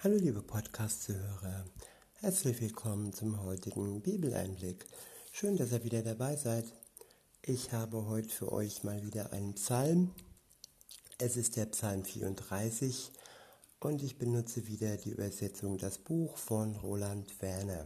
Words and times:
Hallo 0.00 0.14
liebe 0.14 0.42
Podcast-Zuhörer, 0.42 1.64
herzlich 2.20 2.60
willkommen 2.60 3.12
zum 3.12 3.42
heutigen 3.42 4.00
Bibeleinblick. 4.00 4.86
Schön, 5.32 5.56
dass 5.56 5.72
ihr 5.72 5.82
wieder 5.82 6.02
dabei 6.02 6.36
seid. 6.36 6.72
Ich 7.42 7.72
habe 7.72 8.06
heute 8.06 8.28
für 8.28 8.52
euch 8.52 8.84
mal 8.84 9.02
wieder 9.02 9.32
einen 9.32 9.54
Psalm. 9.54 10.14
Es 11.18 11.36
ist 11.36 11.56
der 11.56 11.66
Psalm 11.66 12.04
34 12.04 13.10
und 13.80 14.00
ich 14.04 14.18
benutze 14.18 14.68
wieder 14.68 14.96
die 14.98 15.10
Übersetzung 15.10 15.78
Das 15.78 15.98
Buch 15.98 16.36
von 16.36 16.76
Roland 16.76 17.42
Werner. 17.42 17.84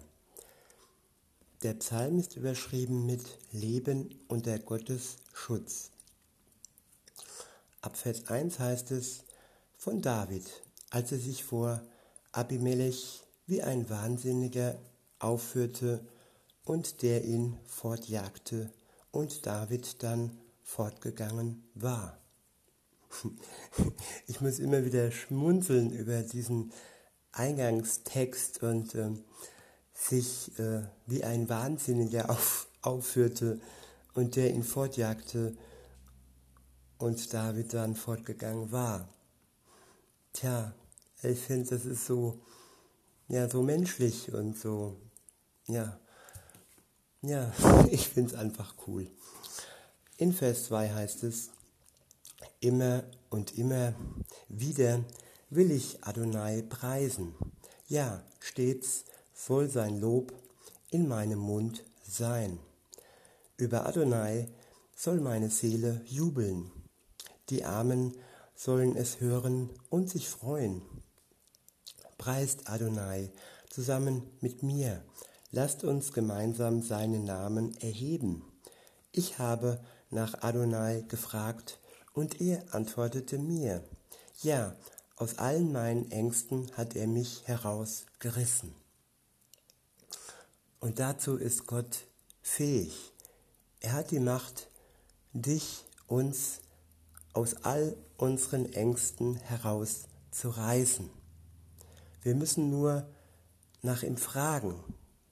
Der 1.62 1.72
Psalm 1.72 2.18
ist 2.18 2.36
überschrieben 2.36 3.06
mit 3.06 3.24
Leben 3.52 4.20
unter 4.29 4.58
Gottes 4.58 5.16
Schutz. 5.32 5.88
Ab 7.80 7.96
Vers 7.96 8.29
1 8.29 8.58
heißt 8.58 8.90
es 8.90 9.24
von 9.79 10.02
David, 10.02 10.44
als 10.90 11.10
er 11.10 11.18
sich 11.18 11.42
vor 11.42 11.80
Abimelech 12.32 13.22
wie 13.46 13.62
ein 13.62 13.88
Wahnsinniger 13.90 14.79
aufführte 15.18 16.04
und 16.64 17.02
der 17.02 17.24
ihn 17.24 17.58
fortjagte 17.66 18.70
und 19.11 19.46
David 19.46 20.02
dann 20.02 20.38
fortgegangen 20.62 21.62
war. 21.74 22.18
Ich 24.26 24.40
muss 24.40 24.58
immer 24.58 24.84
wieder 24.84 25.10
schmunzeln 25.10 25.93
über 25.93 26.22
diesen 26.22 26.72
Eingangstext 27.32 28.62
und 28.62 28.94
äh, 28.94 29.10
sich 29.93 30.58
äh, 30.58 30.82
wie 31.07 31.22
ein 31.22 31.49
Wahnsinniger 31.49 32.30
auf, 32.30 32.69
aufführte 32.80 33.60
und 34.14 34.36
der 34.36 34.50
ihn 34.50 34.64
fortjagte 34.64 35.56
und 36.98 37.33
David 37.34 37.74
dann 37.74 37.94
fortgegangen 37.94 38.72
war. 38.72 39.08
Tja, 40.33 40.74
ich 41.22 41.41
finde, 41.41 41.70
das 41.70 41.84
ist 41.84 42.06
so, 42.06 42.41
ja, 43.28 43.48
so 43.48 43.62
menschlich 43.62 44.33
und 44.33 44.58
so, 44.58 44.97
ja, 45.66 45.98
ja, 47.22 47.52
ich 47.91 48.08
finde 48.08 48.33
es 48.33 48.38
einfach 48.38 48.74
cool. 48.86 49.06
In 50.16 50.33
Vers 50.33 50.66
2 50.66 50.91
heißt 50.91 51.24
es, 51.24 51.50
immer 52.61 53.05
und 53.30 53.58
immer 53.58 53.94
wieder 54.48 55.05
will 55.50 55.70
ich 55.70 56.02
Adonai 56.05 56.62
preisen. 56.62 57.34
Ja, 57.89 58.22
stets 58.41 59.05
soll 59.34 59.68
sein 59.68 60.00
Lob 60.00 60.33
in 60.91 61.08
meinem 61.08 61.39
Mund 61.39 61.84
sein. 62.02 62.58
Über 63.56 63.86
Adonai 63.86 64.48
soll 64.96 65.20
meine 65.20 65.50
Seele 65.50 66.00
jubeln. 66.06 66.70
Die 67.50 67.64
Armen 67.64 68.14
sollen 68.55 68.96
es 68.96 69.20
hören 69.20 69.70
und 69.91 70.11
sich 70.11 70.28
freuen. 70.28 70.83
Preist 72.22 72.70
Adonai 72.70 73.32
zusammen 73.68 74.22
mit 74.40 74.62
mir. 74.62 75.02
Lasst 75.50 75.82
uns 75.82 76.12
gemeinsam 76.12 76.80
seinen 76.80 77.24
Namen 77.24 77.76
erheben. 77.78 78.44
Ich 79.10 79.40
habe 79.40 79.80
nach 80.08 80.40
Adonai 80.44 81.04
gefragt 81.08 81.80
und 82.14 82.40
er 82.40 82.62
antwortete 82.72 83.38
mir. 83.38 83.82
Ja, 84.40 84.76
aus 85.16 85.38
allen 85.38 85.72
meinen 85.72 86.12
Ängsten 86.12 86.70
hat 86.76 86.94
er 86.94 87.08
mich 87.08 87.42
herausgerissen. 87.48 88.72
Und 90.78 91.00
dazu 91.00 91.36
ist 91.36 91.66
Gott 91.66 92.06
fähig. 92.40 93.12
Er 93.80 93.94
hat 93.94 94.12
die 94.12 94.20
Macht, 94.20 94.68
dich, 95.32 95.84
uns 96.06 96.60
aus 97.32 97.64
all 97.64 97.96
unseren 98.16 98.72
Ängsten 98.72 99.34
herauszureißen. 99.34 101.10
Wir 102.22 102.34
müssen 102.34 102.70
nur 102.70 103.06
nach 103.82 104.02
ihm 104.02 104.16
fragen. 104.16 104.82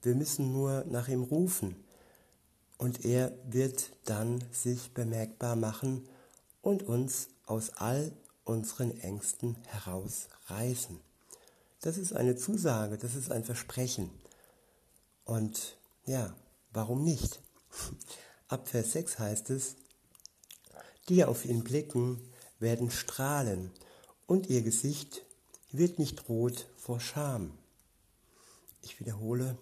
Wir 0.01 0.15
müssen 0.15 0.51
nur 0.51 0.83
nach 0.85 1.07
ihm 1.07 1.23
rufen. 1.23 1.75
Und 2.77 3.05
er 3.05 3.31
wird 3.45 3.91
dann 4.05 4.43
sich 4.51 4.93
bemerkbar 4.93 5.55
machen 5.55 6.07
und 6.61 6.83
uns 6.83 7.29
aus 7.45 7.71
all 7.77 8.11
unseren 8.43 8.99
Ängsten 8.99 9.55
herausreißen. 9.67 10.99
Das 11.81 11.97
ist 11.97 12.13
eine 12.13 12.35
Zusage, 12.35 12.97
das 12.97 13.15
ist 13.15 13.31
ein 13.31 13.43
Versprechen. 13.43 14.09
Und 15.25 15.77
ja, 16.05 16.35
warum 16.71 17.03
nicht? 17.03 17.39
Ab 18.47 18.67
Vers 18.67 18.91
6 18.93 19.19
heißt 19.19 19.49
es, 19.51 19.75
die 21.07 21.23
auf 21.23 21.45
ihn 21.45 21.63
blicken, 21.63 22.19
werden 22.59 22.91
strahlen 22.91 23.71
und 24.27 24.47
ihr 24.47 24.61
Gesicht 24.61 25.23
wird 25.71 25.99
nicht 25.99 26.27
rot 26.29 26.67
vor 26.77 26.99
Scham. 26.99 27.51
Ich 28.81 28.99
wiederhole, 28.99 29.57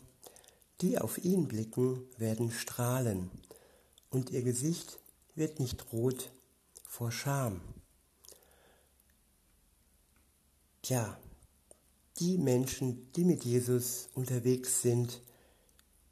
die 0.81 0.97
auf 0.97 1.17
ihn 1.23 1.47
blicken, 1.47 2.01
werden 2.17 2.51
strahlen, 2.51 3.29
und 4.09 4.31
ihr 4.31 4.41
Gesicht 4.41 4.97
wird 5.35 5.59
nicht 5.59 5.91
rot 5.93 6.31
vor 6.87 7.11
Scham. 7.11 7.61
Tja, 10.81 11.19
die 12.17 12.37
Menschen, 12.37 13.11
die 13.13 13.23
mit 13.23 13.45
Jesus 13.45 14.09
unterwegs 14.15 14.81
sind, 14.81 15.21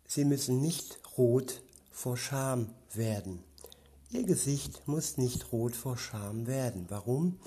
sie 0.05 0.25
müssen 0.25 0.61
nicht 0.61 0.99
rot 1.17 1.61
vor 1.91 2.17
Scham 2.17 2.69
werden. 2.93 3.43
Ihr 4.11 4.23
Gesicht 4.23 4.87
muss 4.87 5.17
nicht 5.17 5.51
rot 5.51 5.75
vor 5.75 5.97
Scham 5.97 6.47
werden. 6.47 6.85
Warum? 6.89 7.39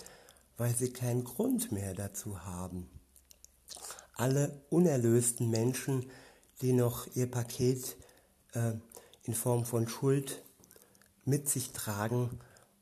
Weil 0.61 0.75
sie 0.75 0.93
keinen 0.93 1.25
Grund 1.25 1.73
mehr 1.73 1.95
dazu 1.95 2.45
haben. 2.45 2.91
Alle 4.13 4.61
unerlösten 4.69 5.49
Menschen, 5.49 6.05
die 6.61 6.75
noch 6.75 7.07
ihr 7.17 7.31
Paket 7.31 7.97
äh, 8.53 8.73
in 9.23 9.33
Form 9.33 9.65
von 9.65 9.89
Schuld 9.89 10.43
mit 11.25 11.49
sich 11.49 11.73
tragen 11.73 12.39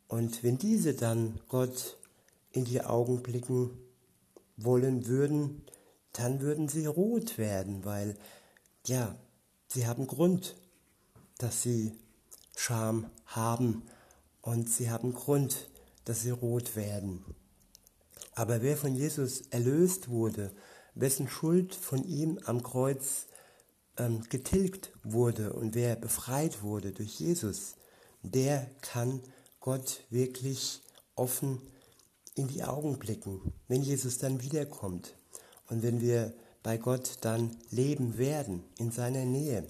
und 0.08 0.42
wenn 0.42 0.58
diese 0.58 0.92
dann 0.92 1.38
Gott 1.46 1.98
in 2.50 2.64
die 2.64 2.82
Augen 2.82 3.22
blicken 3.22 3.70
wollen 4.56 5.06
würden, 5.06 5.64
dann 6.12 6.40
würden 6.40 6.68
sie 6.68 6.86
rot 6.86 7.38
werden, 7.38 7.84
weil 7.84 8.16
ja, 8.86 9.14
sie 9.68 9.86
haben 9.86 10.08
Grund, 10.08 10.56
dass 11.38 11.62
sie 11.62 11.92
Scham 12.56 13.08
haben 13.26 13.82
und 14.42 14.68
sie 14.68 14.90
haben 14.90 15.14
Grund, 15.14 15.70
dass 16.06 16.22
sie 16.22 16.30
rot 16.30 16.74
werden. 16.74 17.24
Aber 18.38 18.62
wer 18.62 18.76
von 18.76 18.94
Jesus 18.94 19.40
erlöst 19.50 20.10
wurde, 20.10 20.52
wessen 20.94 21.26
Schuld 21.26 21.74
von 21.74 22.04
ihm 22.04 22.38
am 22.44 22.62
Kreuz 22.62 23.26
ähm, 23.96 24.22
getilgt 24.28 24.92
wurde 25.02 25.54
und 25.54 25.74
wer 25.74 25.96
befreit 25.96 26.62
wurde 26.62 26.92
durch 26.92 27.18
Jesus, 27.18 27.74
der 28.22 28.70
kann 28.80 29.20
Gott 29.58 30.04
wirklich 30.10 30.82
offen 31.16 31.60
in 32.36 32.46
die 32.46 32.62
Augen 32.62 33.00
blicken, 33.00 33.52
wenn 33.66 33.82
Jesus 33.82 34.18
dann 34.18 34.40
wiederkommt 34.40 35.16
und 35.66 35.82
wenn 35.82 36.00
wir 36.00 36.32
bei 36.62 36.76
Gott 36.76 37.16
dann 37.22 37.56
leben 37.70 38.18
werden, 38.18 38.62
in 38.78 38.92
seiner 38.92 39.24
Nähe. 39.24 39.66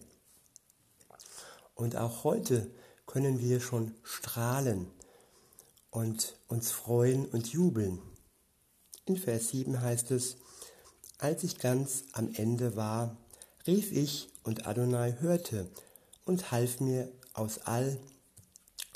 Und 1.75 1.97
auch 1.97 2.23
heute 2.23 2.71
können 3.07 3.41
wir 3.41 3.61
schon 3.61 3.95
strahlen 4.03 4.91
und 5.91 6.39
uns 6.49 6.71
freuen 6.71 7.25
und 7.25 7.51
jubeln. 7.51 8.03
In 9.09 9.17
Vers 9.17 9.49
7 9.49 9.81
heißt 9.81 10.11
es, 10.11 10.37
als 11.17 11.43
ich 11.43 11.57
ganz 11.57 12.05
am 12.13 12.31
Ende 12.35 12.77
war, 12.77 13.17
rief 13.67 13.91
ich 13.91 14.29
und 14.43 14.67
Adonai 14.67 15.17
hörte 15.21 15.67
und 16.27 16.53
half 16.53 16.79
mir 16.81 17.11
aus 17.33 17.61
all 17.61 17.99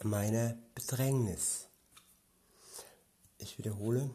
meiner 0.03 0.55
Bedrängnis. 0.75 1.67
Ich 3.39 3.57
wiederhole, 3.57 4.11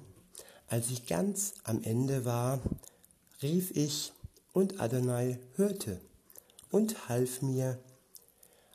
als 0.68 0.92
ich 0.92 1.08
ganz 1.08 1.56
am 1.64 1.82
Ende 1.82 2.26
war, 2.26 2.62
rief 3.42 3.72
ich 3.72 4.14
und 4.54 4.80
Adonai 4.80 5.40
hörte 5.56 6.00
und 6.70 7.10
half 7.10 7.42
mir 7.42 7.80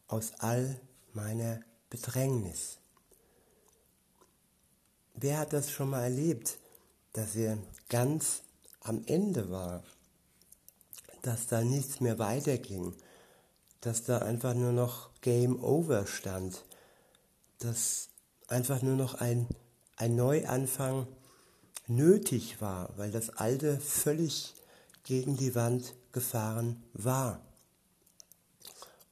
aus 0.09 0.33
all 0.39 0.81
meiner 1.13 1.61
Bedrängnis. 1.89 2.79
Wer 5.15 5.39
hat 5.39 5.53
das 5.53 5.71
schon 5.71 5.91
mal 5.91 6.03
erlebt, 6.03 6.59
dass 7.13 7.37
er 7.37 7.59
ganz 7.89 8.43
am 8.81 9.03
Ende 9.07 9.51
war, 9.51 9.83
dass 11.23 11.47
da 11.47 11.63
nichts 11.63 12.01
mehr 12.01 12.19
weiterging, 12.19 12.95
dass 13.81 14.05
da 14.05 14.19
einfach 14.19 14.55
nur 14.55 14.73
noch 14.73 15.11
Game 15.21 15.63
Over 15.63 16.07
stand, 16.07 16.65
dass 17.59 18.09
einfach 18.49 18.83
nur 18.83 18.97
noch 18.97 19.15
ein, 19.15 19.47
ein 19.97 20.17
Neuanfang 20.17 21.07
nötig 21.87 22.61
war, 22.61 22.91
weil 22.97 23.11
das 23.11 23.31
Alte 23.31 23.79
völlig 23.79 24.55
gegen 25.05 25.37
die 25.37 25.55
Wand 25.55 25.95
gefahren 26.13 26.83
war. 26.93 27.41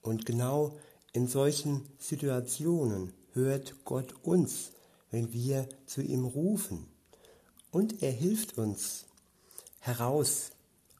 Und 0.02 0.26
genau 0.26 0.78
in 1.12 1.26
solchen 1.26 1.88
Situationen 1.98 3.12
hört 3.32 3.84
Gott 3.84 4.14
uns, 4.22 4.70
wenn 5.10 5.32
wir 5.32 5.68
zu 5.86 6.02
ihm 6.02 6.24
rufen. 6.24 6.86
Und 7.70 8.02
er 8.02 8.12
hilft 8.12 8.58
uns. 8.58 9.06
heraus 9.80 10.50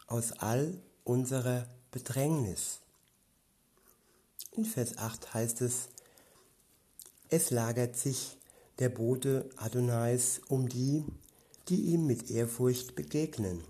aus 0.06 0.32
all 0.32 0.80
unserer 1.04 1.68
Bedrängnis. 1.90 2.80
In 4.52 4.64
Vers 4.64 4.98
8 4.98 5.34
heißt 5.34 5.60
es, 5.60 5.88
es 7.28 7.50
lagert 7.50 7.96
sich 7.96 8.36
der 8.78 8.88
Bote 8.88 9.48
Adonais 9.56 10.40
um 10.48 10.68
die, 10.68 11.04
die 11.68 11.92
ihm 11.92 12.06
mit 12.06 12.30
Ehrfurcht 12.30 12.96
begegnen, 12.96 13.62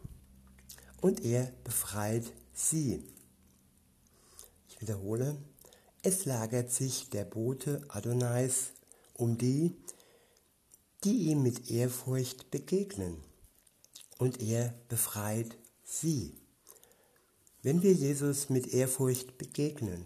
und 1.01 1.25
er 1.25 1.53
befreit 1.65 2.33
sie. 2.55 3.05
Ich 4.69 4.81
wiederhole, 4.81 5.37
es 6.03 6.25
lagert 6.25 6.71
sich 6.71 7.11
der 7.11 7.25
Bote 7.25 7.83
Adonais 7.89 8.71
um 9.15 9.37
die, 9.37 9.77
die 11.05 11.31
ihm 11.31 11.43
mit 11.43 11.71
Ehrfurcht 11.71 12.51
begegnen, 12.51 13.17
und 14.19 14.41
er 14.43 14.75
befreit 14.89 15.57
sie. 15.83 16.37
Wenn 17.63 17.83
wir 17.83 17.93
Jesus 17.93 18.51
mit 18.51 18.69
Ehrfurcht 18.69 19.39
begegnen, 19.39 20.05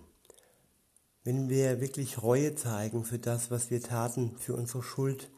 wenn 1.25 1.49
wir 1.49 1.81
wirklich 1.81 2.23
Reue 2.23 2.55
zeigen 2.55 3.05
für 3.05 3.19
das, 3.19 3.50
was 3.50 3.70
wir 3.70 3.82
taten, 3.82 4.37
für 4.38 4.55
unsere 4.55 4.82
Schuld, 4.82 5.31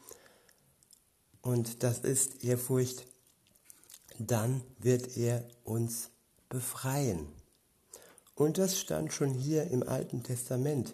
und 1.41 1.81
das 1.81 1.99
ist 1.99 2.43
Ehrfurcht, 2.43 3.07
dann 4.19 4.61
wird 4.79 5.17
er 5.17 5.47
uns 5.63 6.09
befreien. 6.49 7.27
Und 8.35 8.57
das 8.57 8.79
stand 8.79 9.13
schon 9.13 9.33
hier 9.33 9.65
im 9.71 9.81
Alten 9.81 10.23
Testament, 10.23 10.93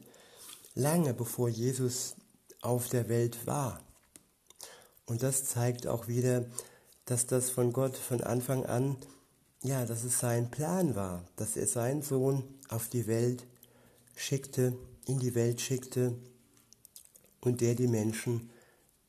lange 0.75 1.13
bevor 1.13 1.49
Jesus 1.49 2.15
auf 2.61 2.87
der 2.87 3.09
Welt 3.09 3.45
war. 3.45 3.81
Und 5.05 5.23
das 5.23 5.45
zeigt 5.45 5.87
auch 5.87 6.07
wieder, 6.07 6.45
dass 7.05 7.25
das 7.25 7.49
von 7.49 7.73
Gott 7.73 7.97
von 7.97 8.21
Anfang 8.21 8.65
an, 8.65 8.97
ja, 9.61 9.85
dass 9.85 10.03
es 10.03 10.19
sein 10.19 10.49
Plan 10.51 10.95
war, 10.95 11.25
dass 11.35 11.57
er 11.57 11.67
seinen 11.67 12.01
Sohn 12.01 12.43
auf 12.69 12.87
die 12.89 13.07
Welt 13.07 13.45
schickte, 14.15 14.77
in 15.05 15.19
die 15.19 15.35
Welt 15.35 15.61
schickte 15.61 16.15
und 17.41 17.61
der 17.61 17.75
die 17.75 17.87
Menschen 17.87 18.49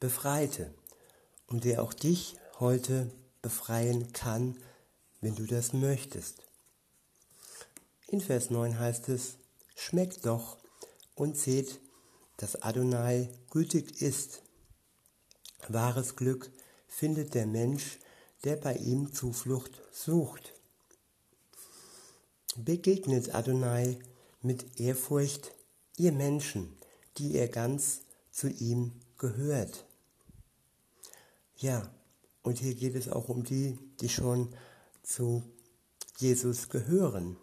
befreite 0.01 0.73
und 1.47 1.65
der 1.65 1.83
auch 1.83 1.93
dich 1.93 2.37
heute 2.59 3.11
befreien 3.43 4.13
kann, 4.13 4.57
wenn 5.21 5.35
du 5.35 5.47
das 5.47 5.73
möchtest. 5.73 6.43
In 8.09 8.21
Vers 8.21 8.51
9 8.51 8.79
heißt 8.79 9.09
es, 9.09 9.39
schmeckt 9.75 10.27
doch 10.27 10.59
und 11.15 11.37
seht, 11.37 11.81
dass 12.37 12.63
Adonai 12.63 13.29
gütig 13.51 14.03
ist. 14.03 14.44
Wahres 15.73 16.17
Glück 16.17 16.51
findet 16.87 17.35
der 17.35 17.47
Mensch, 17.47 17.99
der 18.45 18.57
bei 18.57 18.75
ihm 18.77 19.13
Zuflucht 19.13 19.81
sucht. 19.93 20.53
Begegnet 22.57 23.35
Adonai 23.35 23.99
mit 24.43 24.79
Ehrfurcht, 24.79 25.53
ihr 25.97 26.13
Menschen, 26.13 26.77
die 27.19 27.33
ihr 27.33 27.49
ganz 27.49 28.03
zu 28.31 28.49
ihm 28.49 28.93
gehört. 29.19 29.87
Ja, 31.57 31.91
und 32.43 32.59
hier 32.59 32.75
geht 32.75 32.95
es 32.95 33.09
auch 33.09 33.29
um 33.29 33.43
die, 33.43 33.79
die 34.01 34.09
schon 34.09 34.55
zu 35.03 35.43
Jesus 36.19 36.69
gehören. 36.69 37.37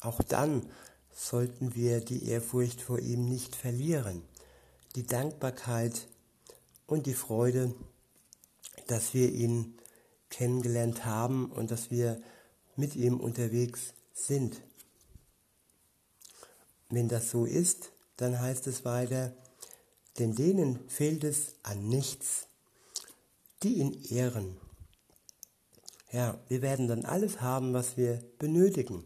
Auch 0.00 0.22
dann 0.22 0.68
sollten 1.14 1.74
wir 1.74 2.00
die 2.00 2.28
Ehrfurcht 2.28 2.80
vor 2.80 2.98
ihm 2.98 3.24
nicht 3.24 3.56
verlieren. 3.56 4.22
Die 4.96 5.06
Dankbarkeit 5.06 6.08
und 6.88 7.06
die 7.06 7.14
Freude, 7.14 7.72
dass 8.88 9.14
wir 9.14 9.30
ihn 9.32 9.78
kennengelernt 10.28 11.04
haben 11.04 11.52
und 11.52 11.70
dass 11.70 11.92
wir 11.92 12.20
mit 12.74 12.96
ihm 12.96 13.20
unterwegs 13.20 13.94
sind. 14.12 14.60
Wenn 16.88 17.08
das 17.08 17.30
so 17.30 17.44
ist, 17.44 17.92
dann 18.16 18.40
heißt 18.40 18.66
es 18.66 18.84
weiter, 18.84 19.32
denn 20.18 20.34
denen 20.34 20.80
fehlt 20.88 21.22
es 21.22 21.54
an 21.62 21.88
nichts, 21.88 22.48
die 23.62 23.74
ihn 23.74 23.92
ehren. 24.10 24.56
Ja, 26.10 26.40
wir 26.48 26.60
werden 26.60 26.88
dann 26.88 27.04
alles 27.04 27.40
haben, 27.40 27.72
was 27.72 27.96
wir 27.96 28.20
benötigen 28.40 29.04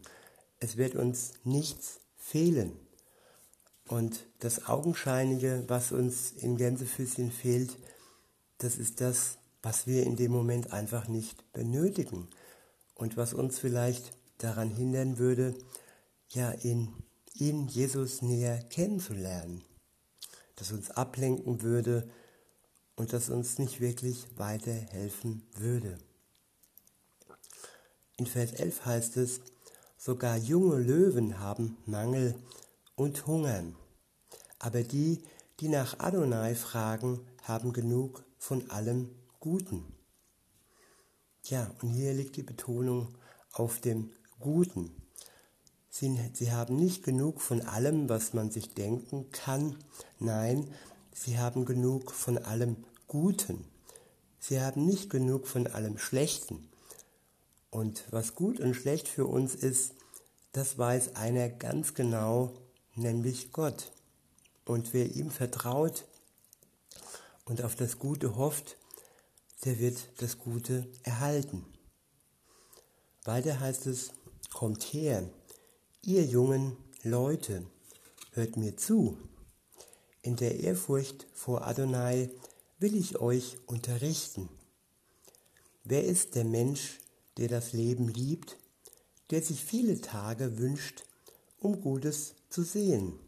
es 0.63 0.77
wird 0.77 0.95
uns 0.95 1.33
nichts 1.43 1.99
fehlen. 2.15 2.71
Und 3.93 4.25
das 4.39 4.65
Augenscheinige, 4.65 5.65
was 5.67 5.91
uns 5.91 6.31
in 6.31 6.57
Gänsefüßchen 6.57 7.31
fehlt, 7.31 7.77
das 8.57 8.77
ist 8.77 9.01
das, 9.01 9.37
was 9.61 9.85
wir 9.85 10.01
in 10.01 10.15
dem 10.15 10.31
Moment 10.31 10.73
einfach 10.73 11.07
nicht 11.07 11.53
benötigen 11.53 12.27
und 12.95 13.17
was 13.17 13.35
uns 13.35 13.59
vielleicht 13.59 14.17
daran 14.39 14.71
hindern 14.71 15.19
würde, 15.19 15.53
ja, 16.29 16.49
in 16.49 16.91
ihn, 17.35 17.67
Jesus, 17.67 18.23
näher 18.23 18.63
kennenzulernen, 18.63 19.63
das 20.55 20.71
uns 20.71 20.89
ablenken 20.89 21.61
würde 21.61 22.09
und 22.95 23.13
das 23.13 23.29
uns 23.29 23.59
nicht 23.59 23.79
wirklich 23.79 24.25
weiterhelfen 24.37 25.43
würde. 25.53 25.99
In 28.17 28.25
Vers 28.25 28.53
11 28.53 28.85
heißt 28.87 29.17
es, 29.17 29.41
Sogar 29.99 30.37
junge 30.37 30.79
Löwen 30.79 31.39
haben 31.39 31.77
Mangel 31.85 32.33
und 32.95 33.27
hungern. 33.27 33.75
Aber 34.63 34.81
die, 34.81 35.21
die 35.59 35.67
nach 35.67 35.99
Adonai 35.99 36.55
fragen, 36.55 37.19
haben 37.41 37.73
genug 37.73 38.23
von 38.37 38.69
allem 38.71 39.09
Guten. 39.41 39.83
Ja, 41.43 41.69
und 41.81 41.89
hier 41.89 42.13
liegt 42.13 42.37
die 42.37 42.43
Betonung 42.43 43.17
auf 43.51 43.81
dem 43.81 44.11
Guten. 44.39 44.95
Sie, 45.89 46.17
sie 46.31 46.53
haben 46.53 46.77
nicht 46.77 47.03
genug 47.03 47.41
von 47.41 47.59
allem, 47.59 48.07
was 48.07 48.33
man 48.33 48.51
sich 48.51 48.73
denken 48.73 49.29
kann. 49.31 49.75
Nein, 50.17 50.71
sie 51.13 51.37
haben 51.37 51.65
genug 51.65 52.11
von 52.11 52.37
allem 52.37 52.85
Guten. 53.07 53.65
Sie 54.39 54.61
haben 54.61 54.85
nicht 54.85 55.09
genug 55.09 55.45
von 55.45 55.67
allem 55.67 55.97
Schlechten. 55.97 56.69
Und 57.69 58.05
was 58.11 58.33
gut 58.33 58.61
und 58.61 58.75
schlecht 58.75 59.09
für 59.09 59.25
uns 59.25 59.55
ist, 59.55 59.93
das 60.53 60.77
weiß 60.77 61.17
einer 61.17 61.49
ganz 61.49 61.95
genau, 61.95 62.53
nämlich 62.95 63.51
Gott. 63.51 63.91
Und 64.65 64.93
wer 64.93 65.11
ihm 65.15 65.29
vertraut 65.29 66.05
und 67.45 67.61
auf 67.61 67.75
das 67.75 67.99
Gute 67.99 68.35
hofft, 68.35 68.77
der 69.65 69.79
wird 69.79 69.97
das 70.17 70.37
Gute 70.37 70.87
erhalten. 71.03 71.65
Weiter 73.23 73.59
heißt 73.59 73.87
es, 73.87 74.11
kommt 74.53 74.83
her, 74.93 75.29
ihr 76.01 76.25
jungen 76.25 76.77
Leute, 77.03 77.65
hört 78.31 78.57
mir 78.57 78.75
zu. 78.77 79.17
In 80.21 80.35
der 80.35 80.59
Ehrfurcht 80.59 81.27
vor 81.33 81.67
Adonai 81.67 82.29
will 82.79 82.95
ich 82.95 83.19
euch 83.19 83.57
unterrichten. 83.65 84.49
Wer 85.83 86.05
ist 86.05 86.35
der 86.35 86.45
Mensch, 86.45 86.99
der 87.37 87.47
das 87.47 87.73
Leben 87.73 88.07
liebt, 88.07 88.57
der 89.31 89.41
sich 89.41 89.63
viele 89.63 89.99
Tage 89.99 90.57
wünscht, 90.57 91.03
um 91.59 91.81
Gutes 91.81 92.35
zu 92.49 92.63
sehen. 92.63 93.19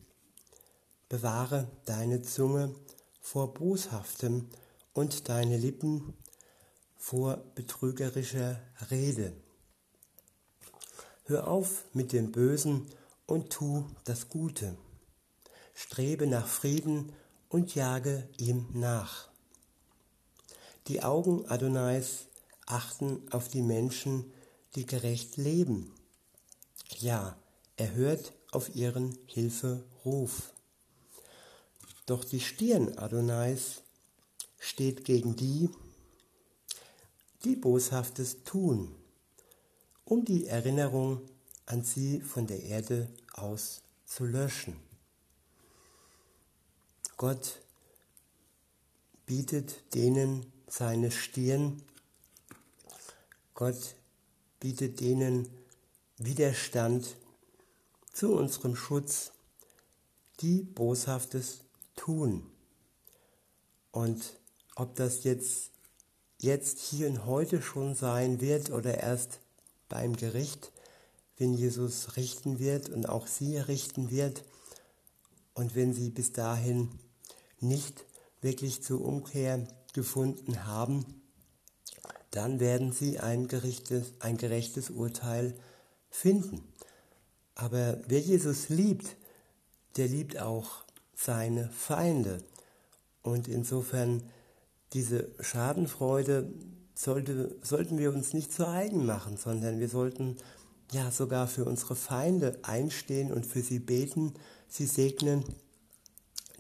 Bewahre 1.15 1.69
deine 1.85 2.23
Zunge 2.23 2.75
vor 3.21 3.53
Boshaftem 3.53 4.49
und 4.91 5.29
deine 5.29 5.55
Lippen 5.55 6.13
vor 6.97 7.37
betrügerischer 7.55 8.59
Rede. 8.91 9.31
Hör 11.23 11.47
auf 11.47 11.85
mit 11.93 12.11
dem 12.11 12.33
Bösen 12.33 12.87
und 13.27 13.49
tu 13.49 13.85
das 14.03 14.27
Gute. 14.27 14.77
Strebe 15.73 16.27
nach 16.27 16.47
Frieden 16.47 17.13
und 17.47 17.75
jage 17.75 18.27
ihm 18.37 18.67
nach. 18.73 19.29
Die 20.87 21.01
Augen 21.01 21.45
Adonais 21.47 22.25
achten 22.65 23.21
auf 23.31 23.47
die 23.47 23.61
Menschen, 23.61 24.33
die 24.75 24.85
gerecht 24.85 25.37
leben. 25.37 25.93
Ja, 26.99 27.37
er 27.77 27.93
hört 27.93 28.33
auf 28.51 28.75
ihren 28.75 29.17
Hilferuf. 29.27 30.51
Doch 32.05 32.23
die 32.23 32.39
Stirn 32.39 32.97
Adonais 32.97 33.81
steht 34.59 35.05
gegen 35.05 35.35
die, 35.35 35.69
die 37.43 37.55
Boshaftes 37.55 38.43
tun, 38.43 38.95
um 40.03 40.23
die 40.25 40.47
Erinnerung 40.47 41.21
an 41.65 41.83
sie 41.83 42.21
von 42.21 42.47
der 42.47 42.63
Erde 42.63 43.09
aus 43.33 43.81
zu 44.05 44.25
löschen. 44.25 44.75
Gott 47.17 47.61
bietet 49.25 49.93
denen 49.93 50.51
seine 50.67 51.11
Stirn 51.11 51.81
Gott 53.55 53.95
bietet 54.59 54.99
denen 54.99 55.47
Widerstand 56.17 57.15
zu 58.11 58.35
unserem 58.35 58.75
Schutz, 58.75 59.31
die 60.41 60.61
Boshaftes 60.61 61.61
tun. 62.05 62.45
Und 63.91 64.21
ob 64.75 64.95
das 64.95 65.23
jetzt 65.23 65.71
jetzt 66.39 66.79
hier 66.79 67.07
und 67.07 67.25
heute 67.25 67.61
schon 67.61 67.95
sein 67.95 68.39
wird 68.39 68.69
oder 68.69 68.99
erst 68.99 69.39
beim 69.89 70.15
Gericht, 70.15 70.71
wenn 71.37 71.53
Jesus 71.53 72.15
richten 72.15 72.59
wird 72.59 72.89
und 72.89 73.09
auch 73.09 73.27
sie 73.27 73.57
richten 73.57 74.11
wird. 74.11 74.43
Und 75.53 75.75
wenn 75.75 75.93
sie 75.93 76.09
bis 76.09 76.31
dahin 76.33 76.89
nicht 77.59 78.05
wirklich 78.41 78.83
zur 78.83 79.03
Umkehr 79.03 79.67
gefunden 79.93 80.65
haben, 80.65 81.05
dann 82.31 82.59
werden 82.59 82.91
sie 82.91 83.19
ein 83.19 83.47
gerechtes, 83.47 84.13
ein 84.19 84.37
gerechtes 84.37 84.89
Urteil 84.89 85.55
finden. 86.09 86.61
Aber 87.55 87.97
wer 88.07 88.19
Jesus 88.19 88.69
liebt, 88.69 89.15
der 89.95 90.09
liebt 90.09 90.37
auch 90.37 90.84
seine 91.15 91.69
Feinde. 91.69 92.43
Und 93.21 93.47
insofern 93.47 94.23
diese 94.93 95.29
Schadenfreude 95.39 96.51
sollte, 96.93 97.55
sollten 97.61 97.97
wir 97.97 98.13
uns 98.13 98.33
nicht 98.33 98.53
zu 98.53 98.67
eigen 98.67 99.05
machen, 99.05 99.37
sondern 99.37 99.79
wir 99.79 99.89
sollten 99.89 100.37
ja 100.91 101.11
sogar 101.11 101.47
für 101.47 101.65
unsere 101.65 101.95
Feinde 101.95 102.59
einstehen 102.61 103.33
und 103.33 103.45
für 103.45 103.61
sie 103.61 103.79
beten, 103.79 104.33
sie 104.67 104.85
segnen, 104.85 105.43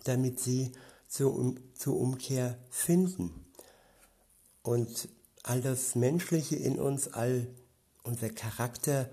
damit 0.03 0.39
sie 0.39 0.71
zur, 1.07 1.55
zur 1.75 1.99
Umkehr 1.99 2.57
finden. 2.69 3.31
Und 4.63 5.09
all 5.43 5.61
das 5.61 5.95
Menschliche 5.95 6.55
in 6.55 6.79
uns, 6.79 7.07
all 7.07 7.47
unser 8.03 8.29
Charakter 8.29 9.09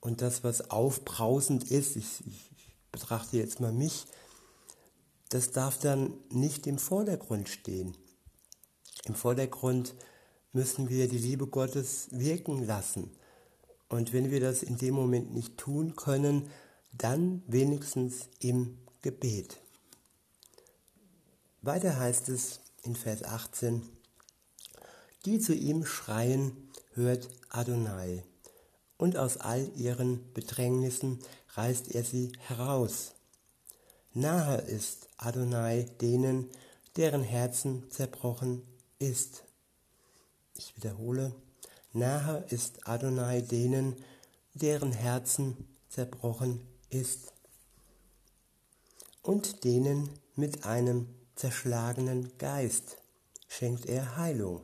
und 0.00 0.20
das, 0.20 0.44
was 0.44 0.70
aufbrausend 0.70 1.70
ist, 1.70 1.96
ich, 1.96 2.26
ich 2.26 2.76
betrachte 2.92 3.38
jetzt 3.38 3.60
mal 3.60 3.72
mich, 3.72 4.06
das 5.28 5.50
darf 5.50 5.78
dann 5.78 6.14
nicht 6.30 6.66
im 6.66 6.78
Vordergrund 6.78 7.48
stehen. 7.48 7.96
Im 9.04 9.14
Vordergrund 9.14 9.94
müssen 10.52 10.88
wir 10.88 11.08
die 11.08 11.18
Liebe 11.18 11.46
Gottes 11.46 12.08
wirken 12.10 12.66
lassen. 12.66 13.10
Und 13.88 14.12
wenn 14.12 14.30
wir 14.30 14.40
das 14.40 14.62
in 14.62 14.76
dem 14.76 14.94
Moment 14.94 15.32
nicht 15.34 15.56
tun 15.56 15.96
können, 15.96 16.50
dann 16.92 17.42
wenigstens 17.46 18.28
im 18.40 18.78
Gebet. 19.02 19.58
Weiter 21.62 21.98
heißt 21.98 22.28
es 22.28 22.60
in 22.82 22.96
Vers 22.96 23.22
18, 23.22 23.82
die 25.24 25.38
zu 25.38 25.54
ihm 25.54 25.84
schreien, 25.84 26.70
hört 26.92 27.28
Adonai, 27.50 28.24
und 28.96 29.16
aus 29.16 29.36
all 29.36 29.70
ihren 29.76 30.32
Bedrängnissen 30.32 31.20
reißt 31.54 31.94
er 31.94 32.04
sie 32.04 32.32
heraus. 32.38 33.12
Nahe 34.18 34.56
ist 34.56 35.08
Adonai 35.16 35.84
denen, 36.00 36.50
deren 36.96 37.22
Herzen 37.22 37.88
zerbrochen 37.88 38.62
ist. 38.98 39.44
Ich 40.56 40.76
wiederhole, 40.76 41.32
nahe 41.92 42.44
ist 42.48 42.88
Adonai 42.88 43.42
denen, 43.42 43.94
deren 44.54 44.90
Herzen 44.90 45.68
zerbrochen 45.88 46.66
ist. 46.90 47.32
Und 49.22 49.62
denen 49.62 50.10
mit 50.34 50.66
einem 50.66 51.06
zerschlagenen 51.36 52.36
Geist 52.38 52.96
schenkt 53.46 53.86
er 53.86 54.16
Heilung. 54.16 54.62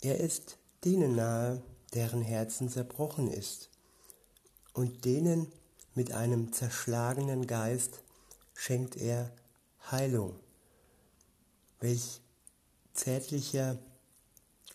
Er 0.00 0.20
ist 0.20 0.58
denen 0.84 1.16
nahe, 1.16 1.60
deren 1.92 2.22
Herzen 2.22 2.68
zerbrochen 2.68 3.26
ist, 3.26 3.73
und 4.74 5.04
denen 5.04 5.50
mit 5.94 6.12
einem 6.12 6.52
zerschlagenen 6.52 7.46
Geist 7.46 8.02
schenkt 8.54 8.96
er 8.96 9.32
Heilung. 9.90 10.34
Welch 11.80 12.20
zärtlicher 12.92 13.78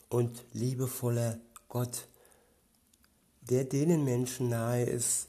und 0.09 0.43
liebevoller 0.53 1.39
Gott, 1.67 2.07
der 3.41 3.65
denen 3.65 4.03
Menschen 4.03 4.49
nahe 4.49 4.83
ist, 4.83 5.27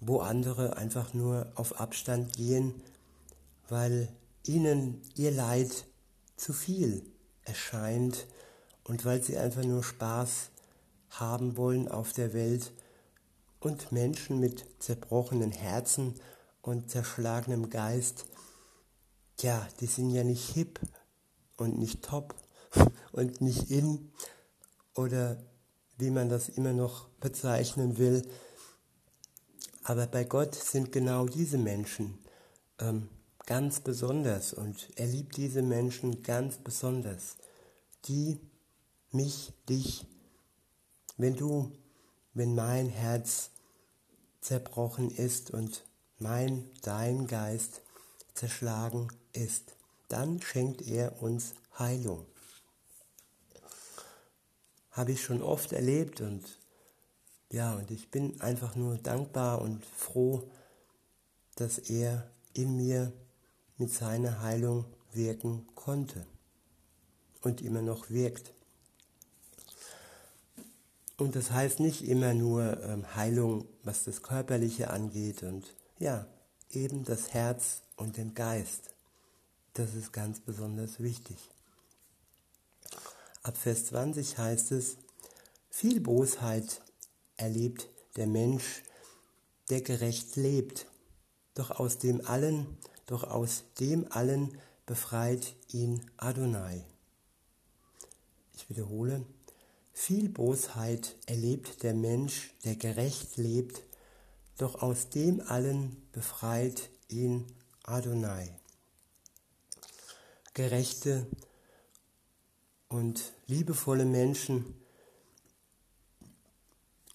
wo 0.00 0.20
andere 0.20 0.76
einfach 0.76 1.14
nur 1.14 1.50
auf 1.54 1.80
Abstand 1.80 2.36
gehen, 2.36 2.82
weil 3.68 4.08
ihnen 4.46 5.00
ihr 5.14 5.30
Leid 5.30 5.86
zu 6.36 6.52
viel 6.52 7.02
erscheint 7.44 8.26
und 8.84 9.04
weil 9.04 9.22
sie 9.22 9.38
einfach 9.38 9.64
nur 9.64 9.82
Spaß 9.82 10.50
haben 11.10 11.56
wollen 11.56 11.88
auf 11.88 12.12
der 12.12 12.34
Welt 12.34 12.72
und 13.64 13.92
Menschen 13.92 14.40
mit 14.40 14.66
zerbrochenen 14.78 15.50
Herzen 15.50 16.14
und 16.60 16.90
zerschlagenem 16.90 17.70
Geist, 17.70 18.26
tja, 19.38 19.66
die 19.80 19.86
sind 19.86 20.10
ja 20.10 20.22
nicht 20.22 20.50
hip 20.50 20.80
und 21.56 21.78
nicht 21.78 22.02
top 22.02 22.34
und 23.12 23.40
nicht 23.40 23.70
in 23.70 24.12
oder 24.94 25.42
wie 25.96 26.10
man 26.10 26.28
das 26.28 26.48
immer 26.48 26.72
noch 26.72 27.08
bezeichnen 27.20 27.96
will. 27.96 28.28
Aber 29.82 30.06
bei 30.06 30.24
Gott 30.24 30.54
sind 30.54 30.92
genau 30.92 31.26
diese 31.26 31.58
Menschen 31.58 32.18
ähm, 32.78 33.08
ganz 33.46 33.80
besonders 33.80 34.52
und 34.52 34.90
er 34.96 35.06
liebt 35.06 35.36
diese 35.36 35.62
Menschen 35.62 36.22
ganz 36.22 36.58
besonders, 36.58 37.36
die 38.06 38.40
mich, 39.10 39.52
dich, 39.68 40.06
wenn 41.16 41.36
du, 41.36 41.72
wenn 42.34 42.54
mein 42.54 42.88
Herz 42.88 43.50
zerbrochen 44.44 45.10
ist 45.10 45.50
und 45.50 45.84
mein, 46.18 46.70
dein 46.82 47.26
Geist 47.26 47.80
zerschlagen 48.34 49.08
ist, 49.32 49.72
dann 50.08 50.40
schenkt 50.40 50.82
er 50.82 51.22
uns 51.22 51.54
Heilung. 51.78 52.26
Habe 54.90 55.12
ich 55.12 55.22
schon 55.22 55.42
oft 55.42 55.72
erlebt 55.72 56.20
und 56.20 56.44
ja, 57.50 57.74
und 57.74 57.90
ich 57.90 58.10
bin 58.10 58.40
einfach 58.40 58.76
nur 58.76 58.98
dankbar 58.98 59.60
und 59.62 59.84
froh, 59.84 60.50
dass 61.56 61.78
er 61.78 62.30
in 62.52 62.76
mir 62.76 63.12
mit 63.78 63.92
seiner 63.92 64.42
Heilung 64.42 64.84
wirken 65.12 65.66
konnte 65.74 66.26
und 67.42 67.62
immer 67.62 67.82
noch 67.82 68.10
wirkt. 68.10 68.53
Und 71.16 71.36
das 71.36 71.50
heißt 71.52 71.80
nicht 71.80 72.02
immer 72.02 72.34
nur 72.34 72.82
ähm, 72.82 73.14
Heilung, 73.14 73.66
was 73.82 74.04
das 74.04 74.22
Körperliche 74.22 74.90
angeht 74.90 75.42
und 75.42 75.74
ja, 75.98 76.26
eben 76.70 77.04
das 77.04 77.32
Herz 77.32 77.82
und 77.96 78.16
den 78.16 78.34
Geist. 78.34 78.94
Das 79.74 79.94
ist 79.94 80.12
ganz 80.12 80.40
besonders 80.40 81.00
wichtig. 81.00 81.36
Ab 83.42 83.56
Vers 83.56 83.86
20 83.86 84.38
heißt 84.38 84.72
es, 84.72 84.96
viel 85.70 86.00
Bosheit 86.00 86.80
erlebt 87.36 87.88
der 88.16 88.26
Mensch, 88.26 88.82
der 89.70 89.82
gerecht 89.82 90.36
lebt, 90.36 90.86
doch 91.54 91.70
aus 91.70 91.98
dem 91.98 92.26
allen, 92.26 92.78
doch 93.06 93.24
aus 93.24 93.64
dem 93.80 94.10
allen 94.10 94.56
befreit 94.86 95.54
ihn 95.72 96.10
Adonai. 96.16 96.84
Ich 98.54 98.68
wiederhole, 98.68 99.24
viel 99.94 100.28
Bosheit 100.28 101.16
erlebt 101.26 101.82
der 101.84 101.94
Mensch, 101.94 102.52
der 102.64 102.74
gerecht 102.76 103.36
lebt, 103.36 103.80
doch 104.58 104.82
aus 104.82 105.08
dem 105.08 105.40
allen 105.40 105.96
befreit 106.12 106.90
ihn 107.08 107.46
Adonai. 107.84 108.50
Gerechte 110.52 111.26
und 112.88 113.32
liebevolle 113.46 114.04
Menschen, 114.04 114.74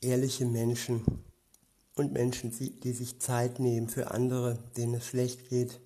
ehrliche 0.01 0.45
Menschen 0.45 1.03
und 1.95 2.13
Menschen, 2.13 2.51
die 2.51 2.93
sich 2.93 3.19
Zeit 3.19 3.59
nehmen 3.59 3.89
für 3.89 4.11
andere, 4.11 4.57
denen 4.77 4.95
es 4.95 5.05
schlecht 5.05 5.49
geht. 5.49 5.79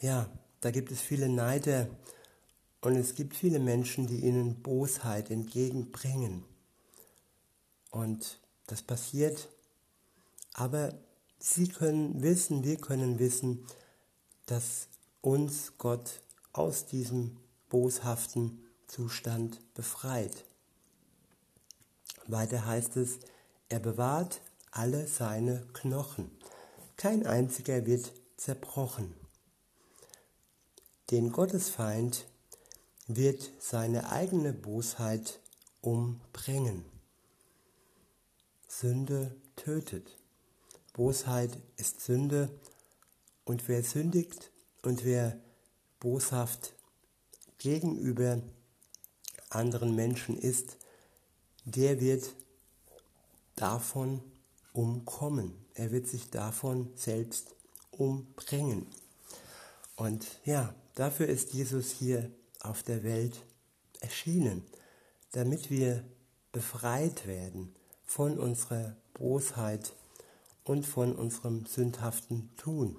Ja, 0.00 0.30
da 0.60 0.70
gibt 0.70 0.92
es 0.92 1.00
viele 1.00 1.28
Neider, 1.28 1.88
und 2.80 2.96
es 2.96 3.14
gibt 3.14 3.34
viele 3.34 3.58
Menschen, 3.58 4.06
die 4.06 4.24
ihnen 4.24 4.62
Bosheit 4.62 5.30
entgegenbringen. 5.30 6.44
Und 7.90 8.40
das 8.66 8.82
passiert. 8.82 9.48
Aber 10.54 10.94
sie 11.38 11.68
können 11.68 12.22
wissen, 12.22 12.64
wir 12.64 12.76
können 12.76 13.18
wissen, 13.18 13.66
dass 14.46 14.88
uns 15.20 15.72
Gott 15.78 16.20
aus 16.52 16.86
diesem 16.86 17.36
boshaften 17.68 18.64
Zustand 18.86 19.60
befreit. 19.74 20.44
Weiter 22.26 22.64
heißt 22.64 22.96
es, 22.96 23.18
er 23.68 23.80
bewahrt 23.80 24.40
alle 24.70 25.06
seine 25.06 25.66
Knochen. 25.72 26.30
Kein 26.96 27.26
einziger 27.26 27.86
wird 27.86 28.12
zerbrochen. 28.36 29.14
Den 31.10 31.32
Gottesfeind 31.32 32.26
wird 33.08 33.50
seine 33.58 34.10
eigene 34.12 34.52
Bosheit 34.52 35.40
umbringen. 35.80 36.84
Sünde 38.68 39.34
tötet. 39.56 40.16
Bosheit 40.92 41.50
ist 41.76 42.00
Sünde 42.00 42.50
und 43.44 43.66
wer 43.66 43.82
sündigt 43.82 44.52
Und 44.82 45.04
wer 45.04 45.40
boshaft 46.00 46.74
gegenüber 47.58 48.40
anderen 49.50 49.94
Menschen 49.94 50.38
ist, 50.38 50.76
der 51.64 52.00
wird 52.00 52.34
davon 53.56 54.22
umkommen. 54.72 55.66
Er 55.74 55.90
wird 55.90 56.06
sich 56.06 56.30
davon 56.30 56.92
selbst 56.94 57.54
umbringen. 57.90 58.86
Und 59.96 60.26
ja, 60.44 60.74
dafür 60.94 61.26
ist 61.26 61.52
Jesus 61.52 61.90
hier 61.90 62.30
auf 62.60 62.82
der 62.82 63.02
Welt 63.02 63.44
erschienen, 64.00 64.64
damit 65.32 65.70
wir 65.70 66.04
befreit 66.52 67.26
werden 67.26 67.74
von 68.04 68.38
unserer 68.38 68.96
Bosheit 69.14 69.92
und 70.64 70.86
von 70.86 71.14
unserem 71.14 71.66
sündhaften 71.66 72.54
Tun. 72.56 72.96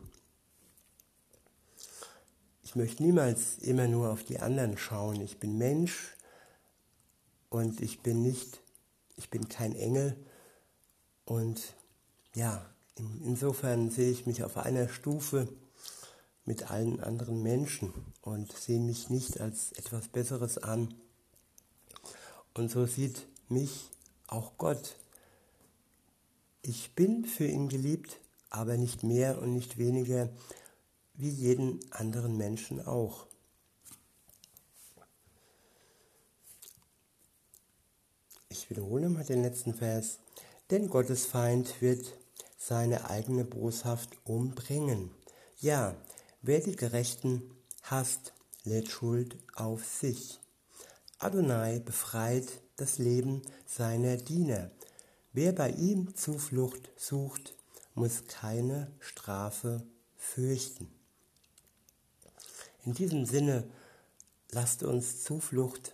Ich 2.64 2.76
möchte 2.76 3.02
niemals 3.02 3.58
immer 3.58 3.88
nur 3.88 4.12
auf 4.12 4.24
die 4.24 4.40
anderen 4.40 4.78
schauen. 4.78 5.22
Ich 5.22 5.40
bin 5.40 5.58
Mensch 5.58 6.16
und 7.50 7.82
ich 7.82 8.02
bin 8.02 8.22
nicht, 8.22 8.62
ich 9.16 9.30
bin 9.32 9.50
kein 9.50 9.76
Engel. 9.76 10.16
Und 11.26 11.74
ja, 12.36 12.64
insofern 13.24 13.90
sehe 13.90 14.12
ich 14.12 14.28
mich 14.28 14.44
auf 14.44 14.58
einer 14.58 14.88
Stufe 14.88 15.48
mit 16.50 16.72
allen 16.72 17.00
anderen 17.00 17.44
Menschen 17.44 17.94
und 18.24 18.52
sehe 18.52 18.80
mich 18.80 19.12
nicht 19.12 19.40
als 19.40 19.72
etwas 19.74 20.08
Besseres 20.08 20.58
an. 20.58 20.96
Und 22.56 22.72
so 22.72 22.88
sieht 22.88 23.28
mich 23.50 23.92
auch 24.26 24.54
Gott. 24.58 24.96
Ich 26.64 26.96
bin 26.96 27.24
für 27.26 27.46
ihn 27.46 27.70
geliebt, 27.70 28.20
aber 28.50 28.78
nicht 28.78 29.04
mehr 29.04 29.40
und 29.40 29.54
nicht 29.54 29.78
weniger 29.78 30.28
wie 31.14 31.30
jeden 31.30 31.80
anderen 31.92 32.36
Menschen 32.36 32.84
auch. 32.84 33.28
Ich 38.50 38.72
wiederhole 38.72 39.10
mal 39.10 39.24
den 39.24 39.44
letzten 39.44 39.76
Vers. 39.76 40.18
Denn 40.72 40.90
Gottes 40.90 41.28
Feind 41.28 41.80
wird 41.80 42.18
seine 42.58 43.08
eigene 43.08 43.46
Boshaft 43.46 44.18
umbringen. 44.24 45.12
Ja, 45.60 45.96
wer 46.42 46.60
die 46.60 46.76
Gerechten 46.76 47.42
hasst, 47.84 48.34
lädt 48.64 48.90
Schuld 48.90 49.38
auf 49.56 49.86
sich. 49.86 50.40
Adonai 51.18 51.80
befreit 51.80 52.48
das 52.78 52.98
Leben 52.98 53.42
seiner 53.66 54.18
Diener. 54.18 54.72
Wer 55.34 55.52
bei 55.52 55.72
ihm 55.72 56.16
Zuflucht 56.16 56.90
sucht, 56.96 57.56
muss 57.94 58.26
keine 58.28 58.92
Strafe 59.00 59.84
fürchten. 60.16 60.90
In 62.86 62.94
diesem 62.94 63.26
Sinne, 63.26 63.70
lasst 64.52 64.84
uns 64.84 65.24
Zuflucht 65.24 65.94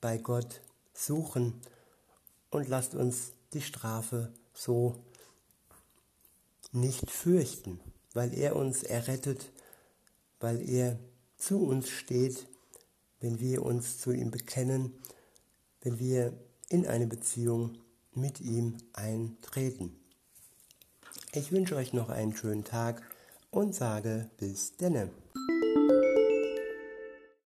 bei 0.00 0.18
Gott 0.18 0.60
suchen 0.94 1.60
und 2.50 2.68
lasst 2.68 2.94
uns 2.94 3.32
die 3.52 3.62
Strafe 3.62 4.32
so 4.54 5.04
nicht 6.70 7.10
fürchten, 7.10 7.80
weil 8.14 8.32
er 8.32 8.56
uns 8.56 8.82
errettet, 8.82 9.50
weil 10.42 10.68
er 10.68 10.98
zu 11.36 11.64
uns 11.64 11.88
steht, 11.88 12.46
wenn 13.20 13.40
wir 13.40 13.64
uns 13.64 13.98
zu 13.98 14.10
ihm 14.12 14.30
bekennen, 14.30 14.92
wenn 15.80 15.98
wir 15.98 16.32
in 16.68 16.86
eine 16.86 17.06
Beziehung 17.06 17.78
mit 18.12 18.40
ihm 18.40 18.76
eintreten. 18.92 19.96
Ich 21.32 21.52
wünsche 21.52 21.76
euch 21.76 21.92
noch 21.92 22.08
einen 22.08 22.34
schönen 22.34 22.64
Tag 22.64 23.02
und 23.50 23.74
sage 23.74 24.28
bis 24.36 24.76
denne. 24.76 25.10